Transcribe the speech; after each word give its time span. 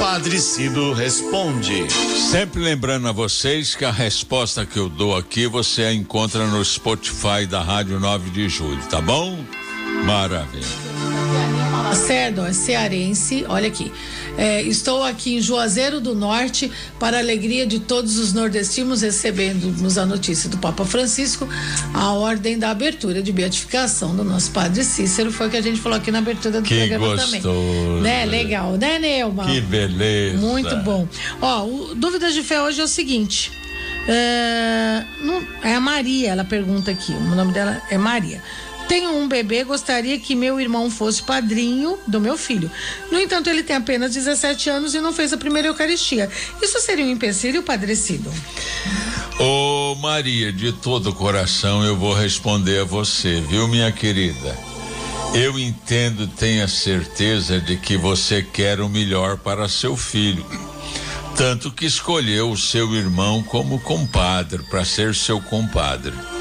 Padre 0.00 0.40
Cido 0.40 0.94
responde. 0.94 1.86
Sempre 2.30 2.58
lembrando 2.62 3.06
a 3.06 3.12
vocês 3.12 3.74
que 3.74 3.84
a 3.84 3.90
resposta 3.90 4.64
que 4.64 4.78
eu 4.78 4.88
dou 4.88 5.14
aqui 5.14 5.46
você 5.46 5.82
a 5.82 5.92
encontra 5.92 6.46
no 6.46 6.64
Spotify 6.64 7.44
da 7.46 7.60
Rádio 7.62 8.00
9 8.00 8.30
de 8.30 8.48
Julho, 8.48 8.82
tá 8.88 8.98
bom? 9.02 9.38
Maravilha. 10.06 10.99
Lacerda, 11.90 12.46
é 12.46 12.52
cearense, 12.52 13.44
olha 13.48 13.66
aqui. 13.66 13.90
É, 14.38 14.62
estou 14.62 15.02
aqui 15.02 15.34
em 15.34 15.40
Juazeiro 15.40 16.00
do 16.00 16.14
Norte 16.14 16.70
para 17.00 17.16
a 17.16 17.20
alegria 17.20 17.66
de 17.66 17.80
todos 17.80 18.16
os 18.16 18.32
nordestinos 18.32 19.02
recebendo-nos 19.02 19.98
a 19.98 20.06
notícia 20.06 20.48
do 20.48 20.56
Papa 20.58 20.84
Francisco, 20.84 21.48
a 21.92 22.12
ordem 22.12 22.56
da 22.56 22.70
abertura 22.70 23.20
de 23.20 23.32
beatificação 23.32 24.14
do 24.14 24.22
nosso 24.22 24.52
Padre 24.52 24.84
Cícero, 24.84 25.32
foi 25.32 25.48
o 25.48 25.50
que 25.50 25.56
a 25.56 25.60
gente 25.60 25.80
falou 25.80 25.98
aqui 25.98 26.12
na 26.12 26.18
abertura 26.18 26.60
do 26.60 26.64
que 26.64 26.78
programa 26.78 27.16
gostoso. 27.16 27.42
também. 27.42 28.02
Né? 28.02 28.24
Legal, 28.24 28.76
né, 28.76 28.98
Neuma? 29.00 29.46
Que 29.46 29.60
beleza. 29.60 30.38
Muito 30.38 30.76
bom. 30.76 31.08
Ó, 31.42 31.64
o 31.64 31.94
Dúvidas 31.96 32.34
de 32.34 32.44
Fé 32.44 32.62
hoje 32.62 32.80
é 32.80 32.84
o 32.84 32.88
seguinte. 32.88 33.50
É, 34.06 35.04
não, 35.20 35.44
é 35.60 35.74
a 35.74 35.80
Maria, 35.80 36.30
ela 36.30 36.44
pergunta 36.44 36.92
aqui. 36.92 37.12
O 37.12 37.34
nome 37.34 37.52
dela 37.52 37.82
é 37.90 37.98
Maria. 37.98 38.40
Tenho 38.90 39.16
um 39.16 39.28
bebê, 39.28 39.62
gostaria 39.62 40.18
que 40.18 40.34
meu 40.34 40.60
irmão 40.60 40.90
fosse 40.90 41.22
padrinho 41.22 41.96
do 42.08 42.20
meu 42.20 42.36
filho. 42.36 42.68
No 43.08 43.20
entanto, 43.20 43.48
ele 43.48 43.62
tem 43.62 43.76
apenas 43.76 44.12
17 44.12 44.68
anos 44.68 44.96
e 44.96 45.00
não 45.00 45.12
fez 45.12 45.32
a 45.32 45.36
primeira 45.36 45.68
Eucaristia. 45.68 46.28
Isso 46.60 46.80
seria 46.80 47.04
um 47.04 47.08
empecilho, 47.08 47.62
padrecido? 47.62 48.28
Ô 49.38 49.94
Maria, 49.94 50.52
de 50.52 50.72
todo 50.72 51.10
o 51.10 51.14
coração 51.14 51.84
eu 51.84 51.96
vou 51.96 52.12
responder 52.12 52.80
a 52.80 52.84
você, 52.84 53.40
viu, 53.40 53.68
minha 53.68 53.92
querida? 53.92 54.58
Eu 55.34 55.56
entendo, 55.56 56.26
tenha 56.26 56.66
certeza 56.66 57.60
de 57.60 57.76
que 57.76 57.96
você 57.96 58.42
quer 58.42 58.80
o 58.80 58.88
melhor 58.88 59.36
para 59.36 59.68
seu 59.68 59.96
filho. 59.96 60.44
Tanto 61.36 61.70
que 61.70 61.86
escolheu 61.86 62.50
o 62.50 62.58
seu 62.58 62.92
irmão 62.92 63.40
como 63.40 63.78
compadre, 63.78 64.64
para 64.64 64.84
ser 64.84 65.14
seu 65.14 65.40
compadre. 65.40 66.39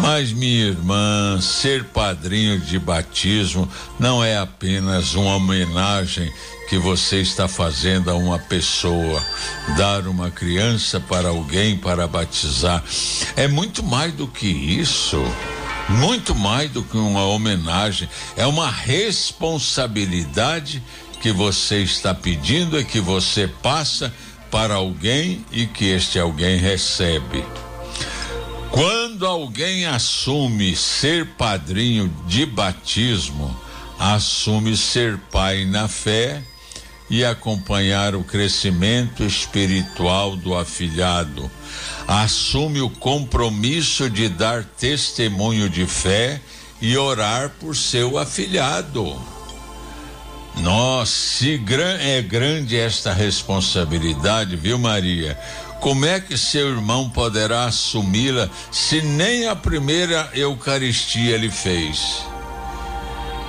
Mas, 0.00 0.32
minha 0.32 0.68
irmã, 0.68 1.38
ser 1.40 1.84
padrinho 1.84 2.58
de 2.58 2.78
batismo 2.78 3.68
não 3.98 4.24
é 4.24 4.38
apenas 4.38 5.14
uma 5.14 5.36
homenagem 5.36 6.32
que 6.70 6.78
você 6.78 7.20
está 7.20 7.46
fazendo 7.46 8.10
a 8.10 8.14
uma 8.14 8.38
pessoa. 8.38 9.22
Dar 9.76 10.08
uma 10.08 10.30
criança 10.30 10.98
para 10.98 11.28
alguém 11.28 11.76
para 11.76 12.08
batizar 12.08 12.82
é 13.36 13.46
muito 13.46 13.82
mais 13.82 14.14
do 14.14 14.26
que 14.26 14.46
isso. 14.46 15.22
Muito 15.88 16.34
mais 16.34 16.70
do 16.70 16.82
que 16.82 16.96
uma 16.96 17.26
homenagem, 17.26 18.08
é 18.36 18.46
uma 18.46 18.70
responsabilidade 18.70 20.82
que 21.20 21.32
você 21.32 21.82
está 21.82 22.14
pedindo 22.14 22.78
e 22.78 22.84
que 22.84 23.00
você 23.00 23.48
passa 23.48 24.14
para 24.50 24.74
alguém 24.74 25.42
e 25.50 25.66
que 25.66 25.86
este 25.86 26.18
alguém 26.18 26.58
recebe. 26.58 27.42
Quando 28.70 29.26
alguém 29.26 29.84
assume 29.84 30.76
ser 30.76 31.26
padrinho 31.36 32.08
de 32.26 32.46
batismo, 32.46 33.54
assume 33.98 34.76
ser 34.76 35.18
pai 35.30 35.64
na 35.64 35.88
fé 35.88 36.40
e 37.10 37.24
acompanhar 37.24 38.14
o 38.14 38.22
crescimento 38.22 39.24
espiritual 39.24 40.36
do 40.36 40.54
afilhado. 40.56 41.50
Assume 42.06 42.80
o 42.80 42.88
compromisso 42.88 44.08
de 44.08 44.28
dar 44.28 44.64
testemunho 44.64 45.68
de 45.68 45.84
fé 45.86 46.40
e 46.80 46.96
orar 46.96 47.50
por 47.58 47.74
seu 47.74 48.16
afilhado. 48.16 49.20
Nossa, 50.58 51.12
se 51.12 51.60
é 52.00 52.22
grande 52.22 52.76
esta 52.76 53.12
responsabilidade, 53.12 54.56
viu, 54.56 54.78
Maria? 54.78 55.38
Como 55.80 56.04
é 56.04 56.20
que 56.20 56.36
seu 56.36 56.68
irmão 56.68 57.08
poderá 57.08 57.64
assumi-la 57.64 58.50
se 58.70 59.00
nem 59.00 59.48
a 59.48 59.56
primeira 59.56 60.28
Eucaristia 60.34 61.34
ele 61.34 61.50
fez? 61.50 62.22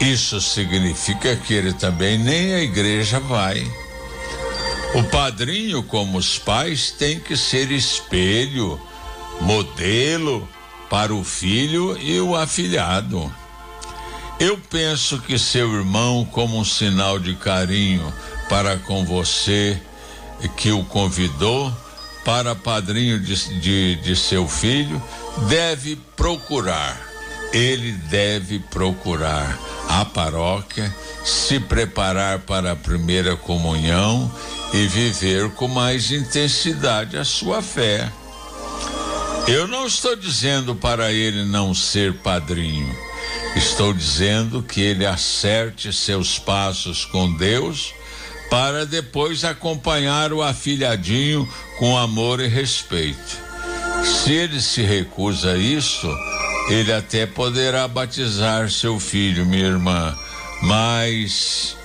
Isso 0.00 0.40
significa 0.40 1.34
que 1.34 1.52
ele 1.52 1.72
também 1.72 2.16
nem 2.16 2.54
a 2.54 2.60
igreja 2.60 3.18
vai. 3.18 3.66
O 4.94 5.02
padrinho, 5.04 5.82
como 5.82 6.18
os 6.18 6.38
pais, 6.38 6.92
tem 6.92 7.18
que 7.18 7.36
ser 7.36 7.72
espelho, 7.72 8.80
modelo 9.40 10.48
para 10.88 11.12
o 11.12 11.24
filho 11.24 11.98
e 12.00 12.20
o 12.20 12.36
afilhado. 12.36 13.32
Eu 14.38 14.56
penso 14.56 15.18
que 15.20 15.38
seu 15.38 15.72
irmão, 15.74 16.24
como 16.24 16.58
um 16.58 16.64
sinal 16.64 17.18
de 17.18 17.34
carinho 17.34 18.12
para 18.48 18.78
com 18.78 19.04
você, 19.04 19.80
que 20.56 20.72
o 20.72 20.82
convidou, 20.84 21.72
para 22.24 22.54
padrinho 22.54 23.18
de, 23.18 23.60
de, 23.60 23.96
de 23.96 24.16
seu 24.16 24.46
filho 24.46 25.02
deve 25.48 25.96
procurar, 26.16 27.00
ele 27.52 27.92
deve 27.92 28.58
procurar 28.58 29.58
a 29.88 30.04
paróquia, 30.04 30.94
se 31.24 31.58
preparar 31.58 32.40
para 32.40 32.72
a 32.72 32.76
primeira 32.76 33.36
comunhão 33.36 34.30
e 34.72 34.86
viver 34.86 35.50
com 35.50 35.68
mais 35.68 36.10
intensidade 36.10 37.16
a 37.16 37.24
sua 37.24 37.60
fé. 37.60 38.10
Eu 39.48 39.66
não 39.66 39.86
estou 39.86 40.14
dizendo 40.14 40.74
para 40.74 41.10
ele 41.12 41.44
não 41.44 41.74
ser 41.74 42.14
padrinho, 42.18 42.94
estou 43.56 43.92
dizendo 43.92 44.62
que 44.62 44.80
ele 44.80 45.04
acerte 45.04 45.92
seus 45.92 46.38
passos 46.38 47.04
com 47.04 47.32
Deus 47.32 47.92
para 48.50 48.84
depois 48.84 49.44
acompanhar 49.44 50.32
o 50.32 50.42
afilhadinho 50.42 51.48
com 51.78 51.96
amor 51.96 52.40
e 52.40 52.48
respeito. 52.48 53.38
Se 54.04 54.32
ele 54.32 54.60
se 54.60 54.82
recusa 54.82 55.52
a 55.52 55.56
isso, 55.56 56.12
ele 56.68 56.92
até 56.92 57.26
poderá 57.26 57.86
batizar 57.86 58.68
seu 58.68 58.98
filho, 58.98 59.46
minha 59.46 59.66
irmã, 59.66 60.14
mas 60.62 61.76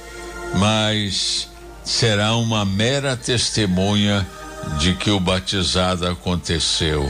mas 0.56 1.50
será 1.84 2.36
uma 2.36 2.66
mera 2.66 3.16
testemunha 3.16 4.26
de 4.80 4.94
que 4.96 5.12
o 5.12 5.20
batizado 5.20 6.08
aconteceu. 6.08 7.10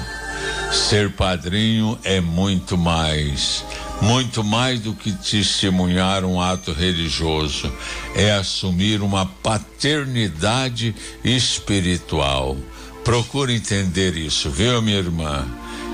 Ser 0.71 1.11
padrinho 1.11 1.97
é 2.03 2.19
muito 2.19 2.77
mais 2.77 3.63
muito 4.01 4.43
mais 4.43 4.79
do 4.79 4.93
que 4.93 5.11
testemunhar 5.11 6.23
um 6.23 6.39
ato 6.39 6.71
religioso, 6.71 7.71
é 8.13 8.31
assumir 8.31 9.01
uma 9.01 9.25
paternidade 9.25 10.95
espiritual. 11.23 12.57
Procure 13.03 13.53
entender 13.53 14.17
isso, 14.17 14.49
viu, 14.49 14.81
minha 14.81 14.97
irmã? 14.97 15.47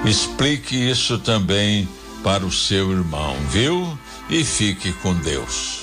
Explique 0.05 0.75
isso 0.75 1.19
também 1.19 1.87
para 2.23 2.45
o 2.45 2.51
seu 2.51 2.91
irmão, 2.91 3.35
viu? 3.49 3.97
E 4.29 4.43
fique 4.43 4.93
com 4.93 5.13
Deus. 5.13 5.81